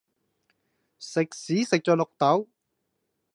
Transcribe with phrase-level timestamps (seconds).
[0.97, 2.47] 食屎食著綠豆